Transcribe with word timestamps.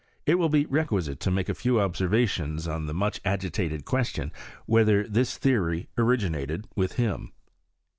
It 0.25 0.39
will 0.39 0.49
be 0.49 0.65
requisite 0.65 1.19
to 1.19 1.29
make 1.29 1.47
a 1.47 1.53
few 1.53 1.79
observations 1.79 2.67
on 2.67 2.87
the 2.87 2.93
much 2.95 3.21
agi 3.21 3.51
tated 3.51 3.85
question 3.85 4.31
whether 4.65 5.03
this 5.07 5.37
theory 5.37 5.89
originated 5.95 6.67
withhim. 6.75 7.29